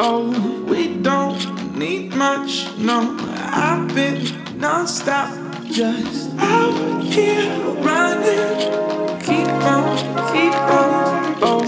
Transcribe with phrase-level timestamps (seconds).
[0.00, 0.30] Oh,
[0.68, 3.16] we don't need much, no.
[3.36, 4.22] I've been
[4.56, 7.50] non-stop, just out here
[7.82, 9.18] running.
[9.18, 9.98] Keep on,
[10.30, 11.64] keep on, oh.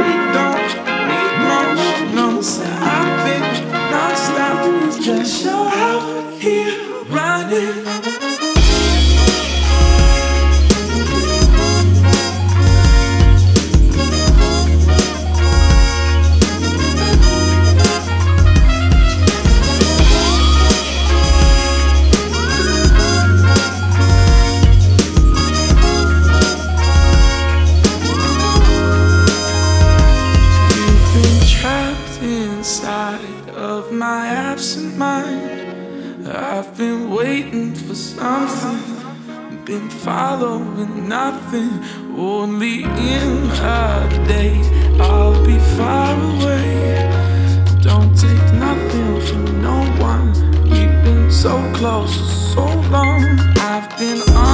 [0.00, 0.70] We don't
[1.10, 1.84] need much,
[2.14, 2.40] no.
[2.80, 6.74] I've been non-stop, just out here
[7.10, 8.13] running.
[32.84, 36.28] side of my absent mind.
[36.28, 38.80] I've been waiting for something,
[39.64, 41.72] been following nothing.
[42.14, 42.76] Only
[43.14, 43.32] in
[43.80, 43.88] a
[44.34, 44.54] day
[45.00, 46.68] I'll be far away.
[47.80, 49.78] Don't take nothing from no
[50.10, 50.28] one.
[50.70, 53.22] We've been so close for so long.
[53.70, 54.53] I've been on.